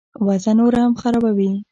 [0.27, 1.51] وضع نوره هم خرابوي.